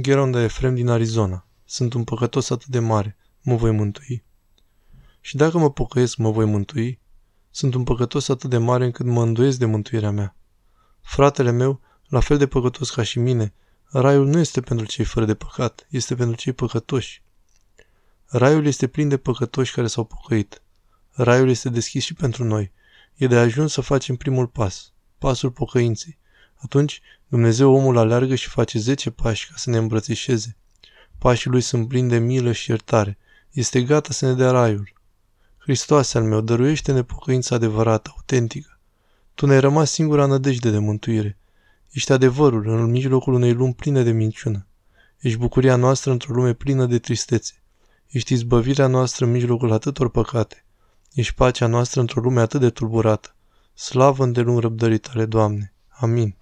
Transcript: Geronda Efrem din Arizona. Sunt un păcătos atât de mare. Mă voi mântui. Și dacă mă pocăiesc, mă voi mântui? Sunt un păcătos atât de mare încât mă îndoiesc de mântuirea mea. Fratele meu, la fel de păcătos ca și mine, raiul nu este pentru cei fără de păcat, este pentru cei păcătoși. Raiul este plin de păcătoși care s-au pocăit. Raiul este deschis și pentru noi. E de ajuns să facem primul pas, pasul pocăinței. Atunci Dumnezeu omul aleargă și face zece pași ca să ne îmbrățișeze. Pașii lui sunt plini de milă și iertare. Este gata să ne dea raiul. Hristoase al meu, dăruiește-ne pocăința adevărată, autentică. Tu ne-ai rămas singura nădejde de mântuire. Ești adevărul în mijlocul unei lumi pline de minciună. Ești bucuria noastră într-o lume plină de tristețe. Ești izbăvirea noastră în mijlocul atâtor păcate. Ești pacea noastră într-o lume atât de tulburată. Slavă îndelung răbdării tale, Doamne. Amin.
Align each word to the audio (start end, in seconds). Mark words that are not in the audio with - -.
Geronda 0.00 0.42
Efrem 0.42 0.74
din 0.74 0.88
Arizona. 0.88 1.46
Sunt 1.64 1.92
un 1.92 2.04
păcătos 2.04 2.50
atât 2.50 2.66
de 2.66 2.78
mare. 2.78 3.16
Mă 3.40 3.56
voi 3.56 3.70
mântui. 3.70 4.24
Și 5.20 5.36
dacă 5.36 5.58
mă 5.58 5.70
pocăiesc, 5.70 6.16
mă 6.16 6.30
voi 6.30 6.44
mântui? 6.44 7.00
Sunt 7.50 7.74
un 7.74 7.84
păcătos 7.84 8.28
atât 8.28 8.50
de 8.50 8.58
mare 8.58 8.84
încât 8.84 9.06
mă 9.06 9.22
îndoiesc 9.22 9.58
de 9.58 9.64
mântuirea 9.64 10.10
mea. 10.10 10.36
Fratele 11.00 11.50
meu, 11.50 11.80
la 12.08 12.20
fel 12.20 12.38
de 12.38 12.46
păcătos 12.46 12.90
ca 12.90 13.02
și 13.02 13.18
mine, 13.18 13.54
raiul 13.84 14.26
nu 14.26 14.38
este 14.38 14.60
pentru 14.60 14.86
cei 14.86 15.04
fără 15.04 15.26
de 15.26 15.34
păcat, 15.34 15.86
este 15.90 16.14
pentru 16.14 16.36
cei 16.36 16.52
păcătoși. 16.52 17.22
Raiul 18.26 18.66
este 18.66 18.86
plin 18.86 19.08
de 19.08 19.16
păcătoși 19.16 19.72
care 19.74 19.86
s-au 19.86 20.04
pocăit. 20.04 20.62
Raiul 21.10 21.48
este 21.48 21.68
deschis 21.68 22.04
și 22.04 22.14
pentru 22.14 22.44
noi. 22.44 22.72
E 23.14 23.26
de 23.26 23.36
ajuns 23.36 23.72
să 23.72 23.80
facem 23.80 24.16
primul 24.16 24.46
pas, 24.46 24.92
pasul 25.18 25.50
pocăinței. 25.50 26.18
Atunci 26.64 27.00
Dumnezeu 27.28 27.74
omul 27.74 27.96
aleargă 27.96 28.34
și 28.34 28.48
face 28.48 28.78
zece 28.78 29.10
pași 29.10 29.48
ca 29.48 29.54
să 29.56 29.70
ne 29.70 29.76
îmbrățișeze. 29.76 30.56
Pașii 31.18 31.50
lui 31.50 31.60
sunt 31.60 31.88
plini 31.88 32.08
de 32.08 32.18
milă 32.18 32.52
și 32.52 32.70
iertare. 32.70 33.18
Este 33.50 33.82
gata 33.82 34.12
să 34.12 34.26
ne 34.26 34.32
dea 34.32 34.50
raiul. 34.50 34.92
Hristoase 35.58 36.18
al 36.18 36.24
meu, 36.24 36.40
dăruiește-ne 36.40 37.02
pocăința 37.02 37.54
adevărată, 37.54 38.10
autentică. 38.14 38.78
Tu 39.34 39.46
ne-ai 39.46 39.60
rămas 39.60 39.90
singura 39.90 40.26
nădejde 40.26 40.70
de 40.70 40.78
mântuire. 40.78 41.38
Ești 41.90 42.12
adevărul 42.12 42.68
în 42.68 42.90
mijlocul 42.90 43.32
unei 43.32 43.52
lumi 43.52 43.74
pline 43.74 44.02
de 44.02 44.10
minciună. 44.10 44.66
Ești 45.18 45.38
bucuria 45.38 45.76
noastră 45.76 46.10
într-o 46.10 46.34
lume 46.34 46.52
plină 46.52 46.86
de 46.86 46.98
tristețe. 46.98 47.62
Ești 48.06 48.32
izbăvirea 48.32 48.86
noastră 48.86 49.24
în 49.24 49.30
mijlocul 49.30 49.72
atâtor 49.72 50.10
păcate. 50.10 50.64
Ești 51.12 51.34
pacea 51.34 51.66
noastră 51.66 52.00
într-o 52.00 52.20
lume 52.20 52.40
atât 52.40 52.60
de 52.60 52.70
tulburată. 52.70 53.34
Slavă 53.74 54.24
îndelung 54.24 54.58
răbdării 54.58 54.98
tale, 54.98 55.24
Doamne. 55.24 55.72
Amin. 55.88 56.36